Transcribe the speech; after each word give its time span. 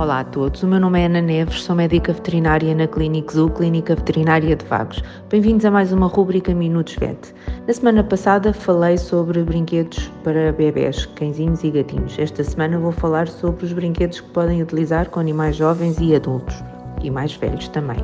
Olá 0.00 0.20
a 0.20 0.24
todos, 0.24 0.62
o 0.62 0.66
meu 0.66 0.80
nome 0.80 0.98
é 0.98 1.04
Ana 1.04 1.20
Neves, 1.20 1.62
sou 1.62 1.76
médica 1.76 2.14
veterinária 2.14 2.74
na 2.74 2.86
Clínica 2.86 3.34
Zoo, 3.34 3.50
Clínica 3.50 3.94
Veterinária 3.94 4.56
de 4.56 4.64
Vagos. 4.64 5.02
Bem-vindos 5.28 5.66
a 5.66 5.70
mais 5.70 5.92
uma 5.92 6.06
rúbrica 6.06 6.54
Minutos 6.54 6.94
Vet. 6.94 7.34
Na 7.66 7.74
semana 7.74 8.02
passada 8.02 8.50
falei 8.54 8.96
sobre 8.96 9.42
brinquedos 9.42 10.10
para 10.24 10.52
bebés, 10.52 11.04
cãezinhos 11.04 11.62
e 11.64 11.70
gatinhos. 11.70 12.18
Esta 12.18 12.42
semana 12.42 12.78
vou 12.78 12.92
falar 12.92 13.28
sobre 13.28 13.66
os 13.66 13.74
brinquedos 13.74 14.20
que 14.20 14.30
podem 14.30 14.62
utilizar 14.62 15.10
com 15.10 15.20
animais 15.20 15.56
jovens 15.56 15.98
e 16.00 16.14
adultos, 16.14 16.64
e 17.02 17.10
mais 17.10 17.34
velhos 17.34 17.68
também. 17.68 17.98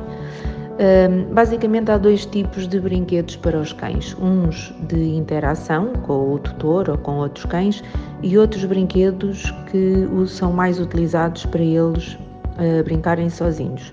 Um, 0.79 1.33
basicamente 1.33 1.89
há 1.89 1.97
dois 1.97 2.23
tipos 2.27 2.67
de 2.67 2.79
brinquedos 2.79 3.35
para 3.35 3.57
os 3.57 3.73
cães, 3.73 4.15
uns 4.21 4.71
de 4.87 5.15
interação 5.15 5.91
com 6.05 6.35
o 6.35 6.37
tutor 6.37 6.87
ou 6.87 6.97
com 6.99 7.17
outros 7.17 7.45
cães 7.45 7.83
e 8.21 8.37
outros 8.37 8.63
brinquedos 8.63 9.51
que 9.71 10.07
são 10.27 10.53
mais 10.53 10.79
utilizados 10.79 11.47
para 11.47 11.63
eles 11.63 12.13
uh, 12.13 12.83
brincarem 12.83 13.27
sozinhos. 13.27 13.91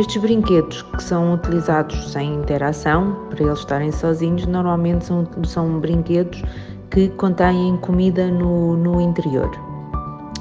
Estes 0.00 0.20
brinquedos 0.20 0.82
que 0.82 1.02
são 1.02 1.32
utilizados 1.34 2.10
sem 2.10 2.34
interação, 2.34 3.28
para 3.30 3.44
eles 3.44 3.60
estarem 3.60 3.92
sozinhos, 3.92 4.46
normalmente 4.46 5.04
são, 5.04 5.28
são 5.44 5.78
brinquedos 5.78 6.42
que 6.90 7.08
contêm 7.10 7.76
comida 7.76 8.26
no, 8.26 8.76
no 8.76 9.00
interior. 9.00 9.48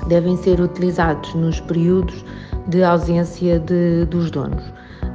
Devem 0.07 0.35
ser 0.35 0.59
utilizados 0.59 1.33
nos 1.35 1.59
períodos 1.59 2.25
de 2.67 2.83
ausência 2.83 3.59
de, 3.59 4.05
dos 4.05 4.31
donos. 4.31 4.63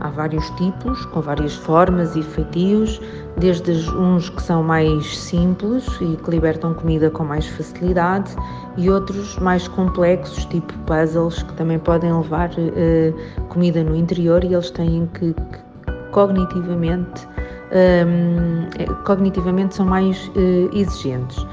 Há 0.01 0.09
vários 0.09 0.48
tipos, 0.51 1.05
com 1.06 1.20
várias 1.20 1.55
formas 1.55 2.17
e 2.17 2.23
feitios, 2.23 2.98
desde 3.37 3.73
uns 3.91 4.31
que 4.31 4.42
são 4.42 4.62
mais 4.62 5.19
simples 5.19 5.87
e 6.01 6.17
que 6.17 6.31
libertam 6.31 6.73
comida 6.73 7.11
com 7.11 7.23
mais 7.23 7.47
facilidade, 7.47 8.34
e 8.79 8.89
outros 8.89 9.39
mais 9.39 9.69
complexos, 9.69 10.47
tipo 10.47 10.73
puzzles, 10.81 11.42
que 11.42 11.53
também 11.53 11.79
podem 11.79 12.11
levar 12.15 12.48
uh, 12.51 13.45
comida 13.48 13.84
no 13.84 13.95
interior 13.95 14.42
e 14.42 14.55
eles 14.55 14.70
têm 14.70 15.07
que, 15.12 15.34
que 15.34 15.92
cognitivamente, 16.12 17.27
um, 17.70 18.69
ehm, 18.79 18.95
cognitivamente 19.05 19.75
são 19.75 19.85
mais 19.85 20.29
uh, 20.29 20.70
exigentes. 20.73 21.47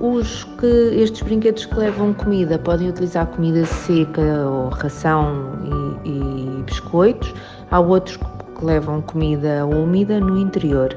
Os 0.00 0.44
que 0.58 0.66
estes 0.66 1.22
brinquedos 1.22 1.66
que 1.66 1.74
levam 1.76 2.12
comida 2.14 2.58
podem 2.58 2.88
utilizar 2.88 3.26
comida 3.26 3.64
seca 3.64 4.48
ou 4.48 4.68
ração 4.70 5.52
e, 6.04 6.08
e 6.08 6.62
biscoitos 6.62 7.32
Há 7.74 7.80
outros 7.80 8.16
que 8.16 8.64
levam 8.64 9.02
comida 9.02 9.66
úmida 9.66 10.20
no 10.20 10.38
interior. 10.38 10.96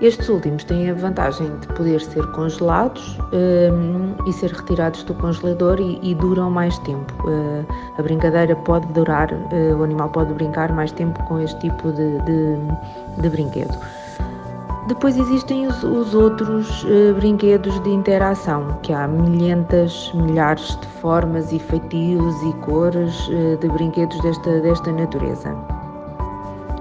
Estes 0.00 0.28
últimos 0.28 0.62
têm 0.62 0.88
a 0.88 0.94
vantagem 0.94 1.50
de 1.58 1.66
poder 1.74 2.00
ser 2.00 2.24
congelados 2.28 3.18
um, 3.32 4.14
e 4.28 4.32
ser 4.32 4.52
retirados 4.52 5.02
do 5.02 5.14
congelador 5.14 5.80
e, 5.80 5.98
e 6.00 6.14
duram 6.14 6.48
mais 6.48 6.78
tempo. 6.78 7.12
Uh, 7.24 7.66
a 7.98 8.02
brincadeira 8.02 8.54
pode 8.54 8.86
durar, 8.92 9.32
uh, 9.32 9.76
o 9.76 9.82
animal 9.82 10.10
pode 10.10 10.32
brincar 10.34 10.72
mais 10.72 10.92
tempo 10.92 11.20
com 11.24 11.40
este 11.40 11.58
tipo 11.58 11.90
de, 11.90 12.16
de, 12.20 13.20
de 13.20 13.28
brinquedo. 13.28 13.76
Depois 14.86 15.18
existem 15.18 15.66
os, 15.66 15.82
os 15.82 16.14
outros 16.14 16.84
uh, 16.84 17.14
brinquedos 17.16 17.82
de 17.82 17.90
interação, 17.90 18.78
que 18.82 18.92
há 18.92 19.08
milhentas, 19.08 20.12
milhares 20.14 20.78
de 20.80 20.86
formas 21.00 21.50
e 21.50 21.58
feitios 21.58 22.42
e 22.44 22.52
cores 22.60 23.12
de 23.60 23.68
brinquedos 23.70 24.20
desta, 24.20 24.60
desta 24.60 24.92
natureza. 24.92 25.81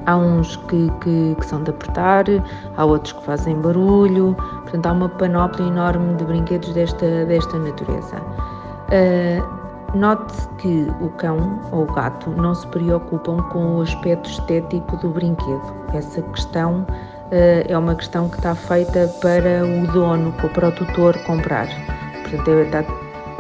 Há 0.06 0.18
uns 0.18 0.56
que, 0.56 0.92
que, 1.02 1.36
que, 1.40 1.46
são 1.46 1.64
de 1.64 1.70
apertar, 1.70 2.26
há 2.76 2.86
outros 2.86 3.14
que 3.14 3.24
fazem 3.24 3.56
barulho, 3.62 4.36
portanto 4.64 4.86
há 4.88 4.92
uma 4.92 5.10
panóplia 5.10 5.68
enorme 5.68 6.16
de 6.16 6.26
brinquedos 6.26 6.74
desta, 6.74 7.26
desta 7.26 7.60
natureza. 7.60 8.16
Uh, 8.92 9.62
Note-se 9.94 10.48
que 10.58 10.88
o 11.02 11.10
cão 11.10 11.60
ou 11.70 11.84
o 11.84 11.94
gato 11.94 12.30
não 12.30 12.56
se 12.56 12.66
preocupam 12.68 13.38
com 13.50 13.76
o 13.76 13.82
aspecto 13.82 14.30
estético 14.30 14.96
do 14.98 15.10
brinquedo. 15.10 15.76
Essa 15.94 16.22
questão 16.22 16.84
uh, 16.84 17.68
é 17.68 17.78
uma 17.78 17.94
questão 17.96 18.30
que 18.30 18.38
está 18.38 18.56
feita 18.56 19.14
para 19.22 19.66
o 19.66 19.92
dono, 19.92 20.32
para 20.54 20.70
o 20.70 20.72
tutor 20.72 21.18
comprar. 21.24 21.68
Portanto, 22.22 22.52
é, 22.52 22.62
está, 22.64 22.86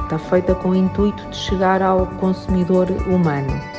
está 0.03 0.19
feita 0.19 0.53
com 0.55 0.71
o 0.71 0.75
intuito 0.75 1.25
de 1.29 1.35
chegar 1.37 1.81
ao 1.81 2.05
consumidor 2.05 2.87
humano. 3.07 3.70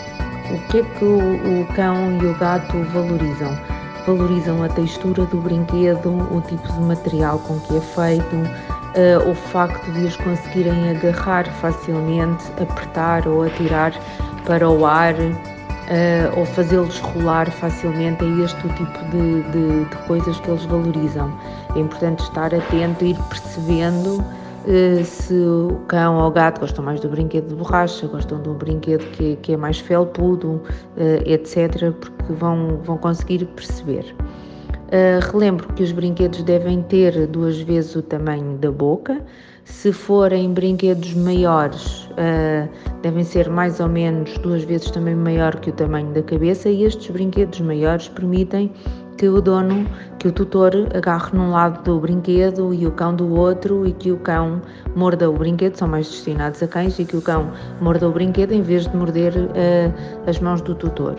O 0.52 0.58
que 0.68 0.80
é 0.80 0.82
que 0.82 1.04
o, 1.04 1.66
cão 1.74 2.18
e 2.20 2.26
o 2.26 2.34
gato 2.34 2.76
valorizam? 2.92 3.58
Valorizam 4.06 4.62
a 4.62 4.68
textura 4.68 5.24
do 5.24 5.38
brinquedo, 5.38 6.10
o 6.30 6.42
tipo 6.42 6.70
de 6.74 6.80
material 6.80 7.38
com 7.38 7.58
que 7.60 7.78
é 7.78 7.80
feito, 7.80 8.36
uh, 8.36 9.30
o 9.30 9.34
facto 9.34 9.90
de 9.92 10.04
os 10.04 10.16
conseguirem 10.18 10.90
agarrar 10.90 11.46
facilmente, 11.46 12.44
apertar 12.60 13.26
ou 13.26 13.44
atirar 13.44 13.94
para 14.44 14.68
o 14.68 14.84
ar. 14.84 15.14
Uh, 15.14 16.38
ou 16.38 16.46
fazê-los 16.46 16.98
rolar 17.00 17.50
facilmente, 17.50 18.24
é 18.24 18.44
este 18.44 18.66
o 18.66 18.70
tipo 18.70 18.98
de, 19.10 19.42
de, 19.50 19.84
de 19.84 19.96
coisas 20.06 20.38
que 20.40 20.50
eles 20.50 20.64
valorizam. 20.64 21.32
É 21.74 21.80
importante 21.80 22.22
estar 22.22 22.54
atento 22.54 23.04
e 23.04 23.10
ir 23.10 23.18
percebendo 23.28 24.24
se 25.04 25.34
o 25.34 25.80
cão 25.88 26.16
ou 26.16 26.28
o 26.28 26.30
gato 26.30 26.60
gostam 26.60 26.84
mais 26.84 27.00
do 27.00 27.08
brinquedo 27.08 27.48
de 27.48 27.54
borracha, 27.54 28.06
gostam 28.06 28.40
de 28.42 28.48
um 28.48 28.54
brinquedo 28.54 29.04
que, 29.12 29.36
que 29.36 29.52
é 29.52 29.56
mais 29.56 29.78
felpudo, 29.78 30.60
eh, 30.96 31.22
etc., 31.26 31.92
porque 31.92 32.32
vão, 32.32 32.80
vão 32.84 32.96
conseguir 32.98 33.44
perceber. 33.46 34.04
Uh, 34.92 35.32
relembro 35.32 35.72
que 35.72 35.82
os 35.82 35.90
brinquedos 35.90 36.42
devem 36.42 36.82
ter 36.82 37.26
duas 37.26 37.58
vezes 37.60 37.96
o 37.96 38.02
tamanho 38.02 38.58
da 38.58 38.70
boca. 38.70 39.24
Se 39.64 39.90
forem 39.90 40.52
brinquedos 40.52 41.14
maiores, 41.14 42.10
devem 43.00 43.22
ser 43.24 43.48
mais 43.48 43.78
ou 43.78 43.88
menos 43.88 44.36
duas 44.38 44.64
vezes 44.64 44.90
também 44.90 45.14
maior 45.14 45.54
que 45.60 45.70
o 45.70 45.72
tamanho 45.72 46.12
da 46.12 46.22
cabeça. 46.22 46.68
E 46.68 46.82
estes 46.82 47.08
brinquedos 47.10 47.60
maiores 47.60 48.08
permitem 48.08 48.72
que 49.16 49.28
o 49.28 49.40
dono, 49.40 49.86
que 50.18 50.28
o 50.28 50.32
tutor 50.32 50.72
agarre 50.94 51.36
num 51.36 51.50
lado 51.50 51.82
do 51.82 52.00
brinquedo 52.00 52.72
e 52.72 52.86
o 52.86 52.90
cão 52.92 53.14
do 53.14 53.34
outro 53.34 53.86
e 53.86 53.92
que 53.92 54.10
o 54.10 54.16
cão 54.18 54.60
morda 54.94 55.30
o 55.30 55.34
brinquedo, 55.34 55.76
são 55.76 55.88
mais 55.88 56.08
destinados 56.08 56.62
a 56.62 56.68
cães, 56.68 56.98
e 56.98 57.04
que 57.04 57.16
o 57.16 57.22
cão 57.22 57.50
morda 57.80 58.08
o 58.08 58.12
brinquedo 58.12 58.52
em 58.52 58.62
vez 58.62 58.86
de 58.86 58.96
morder 58.96 59.32
uh, 59.34 60.28
as 60.28 60.38
mãos 60.40 60.60
do 60.60 60.74
tutor. 60.74 61.16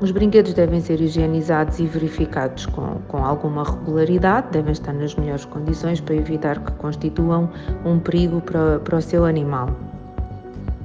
Os 0.00 0.10
brinquedos 0.10 0.52
devem 0.52 0.80
ser 0.80 1.00
higienizados 1.00 1.78
e 1.78 1.86
verificados 1.86 2.66
com, 2.66 3.00
com 3.08 3.24
alguma 3.24 3.64
regularidade, 3.64 4.48
devem 4.50 4.72
estar 4.72 4.92
nas 4.92 5.14
melhores 5.14 5.44
condições 5.44 6.00
para 6.00 6.16
evitar 6.16 6.58
que 6.58 6.72
constituam 6.72 7.48
um 7.84 7.98
perigo 7.98 8.40
para, 8.40 8.80
para 8.80 8.98
o 8.98 9.02
seu 9.02 9.24
animal. 9.24 9.68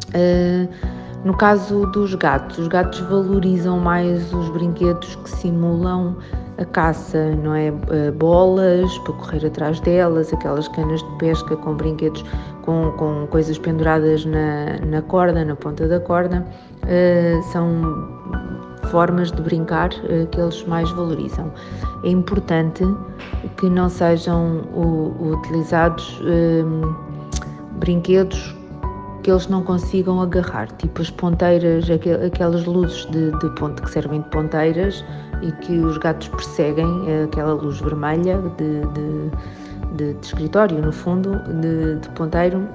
Uh, 0.10 0.70
no 1.26 1.36
caso 1.36 1.86
dos 1.88 2.16
gatos, 2.16 2.60
os 2.60 2.68
gatos 2.70 3.00
valorizam 3.02 3.78
mais 3.78 4.34
os 4.34 4.50
brinquedos 4.52 5.16
que 5.18 5.30
simulam 5.30 6.16
a 6.60 6.66
caça, 6.66 7.36
não 7.36 7.56
é? 7.56 7.68
Eh, 7.68 8.12
bolas 8.12 8.98
para 9.00 9.14
correr 9.14 9.48
atrás 9.48 9.80
delas, 9.80 10.34
aquelas 10.34 10.68
canas 10.68 11.02
de 11.02 11.18
pesca 11.18 11.56
com 11.56 11.74
brinquedos 11.76 12.24
com, 12.64 12.92
com 12.98 13.28
coisas 13.28 13.58
penduradas 13.58 14.26
na, 14.26 14.78
na 14.86 15.02
corda, 15.02 15.44
na 15.44 15.56
ponta 15.56 15.88
da 15.88 16.00
corda, 16.00 16.46
uh, 16.84 17.44
são 17.52 17.82
formas 18.92 19.32
de 19.32 19.42
brincar 19.42 19.90
uh, 19.90 20.28
que 20.28 20.40
eles 20.40 20.64
mais 20.66 20.90
valorizam. 20.92 21.52
É 22.04 22.10
importante 22.10 22.84
que 23.58 23.70
não 23.70 23.90
sejam 23.90 24.62
o, 24.74 25.32
utilizados 25.32 26.20
uh, 26.22 26.96
brinquedos 27.80 28.59
que 29.24 29.32
eles 29.32 29.48
não 29.48 29.64
consigam 29.64 30.22
agarrar, 30.22 30.68
tipo 30.78 31.02
as 31.02 31.10
ponteiras, 31.10 31.86
aquelas 32.26 32.66
luzes 32.66 33.06
de, 33.08 33.32
de 33.40 33.50
ponte 33.56 33.82
que 33.82 33.90
servem 33.90 34.22
de 34.22 34.30
ponteiras 34.30 35.04
e 35.42 35.52
que 35.52 35.80
os 35.80 35.98
gatos 35.98 36.28
perseguem, 36.30 37.04
é 37.08 37.24
aquela 37.24 37.54
luz 37.54 37.80
vermelha 37.80 38.42
de, 38.58 38.82
de, 38.94 39.30
de, 39.98 40.14
de 40.14 40.26
escritório, 40.26 40.82
no 40.82 40.92
fundo, 40.92 41.32
de, 41.62 42.10
ponteiro, 42.10 42.68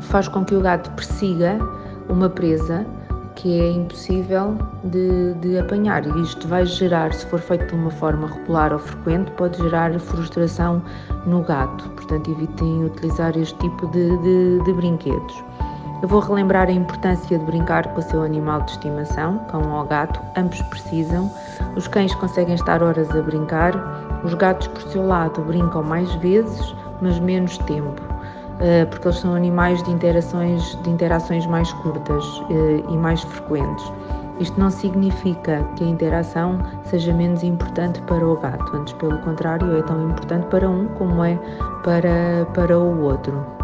faz 0.00 0.28
com 0.28 0.44
que 0.44 0.54
o 0.54 0.60
gato 0.60 0.90
persiga 0.92 1.58
uma 2.08 2.28
presa 2.28 2.86
que 3.36 3.60
é 3.60 3.70
impossível 3.72 4.56
de, 4.84 5.34
de, 5.34 5.58
apanhar. 5.58 6.06
E 6.06 6.22
isto 6.22 6.48
vai 6.48 6.64
gerar, 6.64 7.12
se 7.12 7.26
for 7.26 7.38
feito 7.38 7.66
de 7.66 7.74
uma 7.74 7.90
forma 7.90 8.26
regular 8.28 8.72
ou 8.72 8.78
frequente, 8.78 9.30
pode 9.32 9.58
gerar 9.58 9.98
frustração 10.00 10.82
no 11.26 11.42
gato. 11.42 11.88
Portanto, 11.90 12.30
evitem 12.30 12.84
utilizar 12.84 13.36
este 13.36 13.56
tipo 13.58 13.86
de, 13.88 14.16
de, 14.22 14.64
de 14.64 14.72
brinquedos. 14.72 15.44
Eu 16.02 16.08
vou 16.08 16.20
relembrar 16.20 16.68
a 16.68 16.72
importância 16.72 17.38
de 17.38 17.44
brincar 17.44 17.88
com 17.88 18.00
o 18.00 18.02
seu 18.02 18.22
animal 18.22 18.60
de 18.62 18.72
estimação, 18.72 19.38
cão 19.48 19.72
ou 19.72 19.84
gato, 19.84 20.20
ambos 20.36 20.60
precisam. 20.62 21.30
Os 21.74 21.88
cães 21.88 22.14
conseguem 22.14 22.54
estar 22.54 22.82
horas 22.82 23.10
a 23.10 23.22
brincar, 23.22 23.72
os 24.22 24.34
gatos, 24.34 24.68
por 24.68 24.82
seu 24.82 25.06
lado, 25.06 25.40
brincam 25.40 25.82
mais 25.82 26.14
vezes, 26.16 26.74
mas 27.00 27.18
menos 27.18 27.56
tempo. 27.58 28.02
porque 28.90 29.08
eles 29.08 29.18
são 29.18 29.34
animais 29.34 29.82
de 29.82 29.90
interações, 29.90 30.76
de 30.82 30.90
interações 30.90 31.46
mais 31.46 31.72
curtas 31.74 32.24
e 32.88 32.96
mais 32.96 33.22
frequentes. 33.22 33.92
Isto 34.38 34.60
não 34.60 34.70
significa 34.70 35.64
que 35.76 35.84
a 35.84 35.86
interação 35.86 36.58
seja 36.84 37.12
menos 37.12 37.42
importante 37.42 38.02
para 38.02 38.26
o 38.26 38.36
gato, 38.36 38.76
antes 38.76 38.92
pelo 38.94 39.18
contrário, 39.20 39.76
é 39.78 39.82
tão 39.82 40.10
importante 40.10 40.46
para 40.48 40.68
um 40.68 40.86
como 40.88 41.24
é 41.24 41.38
para, 41.82 42.46
para 42.52 42.78
o 42.78 43.00
outro. 43.00 43.55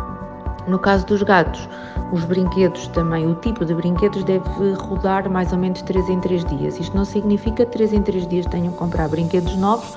No 0.66 0.78
caso 0.78 1.04
dos 1.06 1.22
gatos, 1.22 1.68
os 2.12 2.24
brinquedos 2.24 2.86
também, 2.88 3.26
o 3.26 3.34
tipo 3.36 3.64
de 3.64 3.74
brinquedos 3.74 4.22
deve 4.24 4.72
rodar 4.74 5.28
mais 5.28 5.52
ou 5.52 5.58
menos 5.58 5.82
3 5.82 6.08
em 6.08 6.20
3 6.20 6.44
dias. 6.44 6.78
Isto 6.78 6.96
não 6.96 7.04
significa 7.04 7.64
que 7.64 7.72
3 7.72 7.94
em 7.94 8.02
3 8.02 8.26
dias 8.28 8.46
tenham 8.46 8.72
que 8.72 8.78
comprar 8.78 9.08
brinquedos 9.08 9.56
novos, 9.56 9.94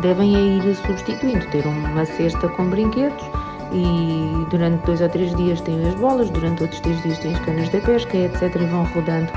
devem 0.00 0.58
ir 0.58 0.74
substituindo, 0.76 1.46
ter 1.50 1.66
uma 1.66 2.04
cesta 2.06 2.48
com 2.48 2.68
brinquedos 2.70 3.24
e 3.72 4.46
durante 4.50 4.84
dois 4.84 5.00
ou 5.00 5.08
três 5.08 5.34
dias 5.34 5.60
têm 5.60 5.86
as 5.86 5.94
bolas, 5.94 6.30
durante 6.30 6.62
outros 6.62 6.80
três 6.80 7.00
dias 7.02 7.18
têm 7.18 7.34
as 7.34 7.40
canas 7.40 7.68
da 7.68 7.80
pesca, 7.80 8.16
etc. 8.16 8.42
e 8.56 8.66
vão 8.66 8.84
rodando 8.84 9.30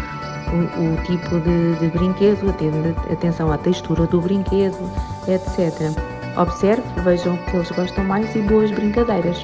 o, 0.51 0.93
o 0.93 1.03
tipo 1.03 1.39
de, 1.39 1.75
de 1.79 1.87
brinquedo, 1.97 2.49
atenção 3.11 3.51
à 3.51 3.57
textura 3.57 4.07
do 4.07 4.21
brinquedo, 4.21 4.77
etc. 5.27 5.91
Observe, 6.37 6.83
vejam 7.03 7.35
o 7.35 7.37
que 7.45 7.55
eles 7.55 7.71
gostam 7.71 8.03
mais 8.03 8.33
e 8.35 8.41
boas 8.41 8.71
brincadeiras. 8.71 9.43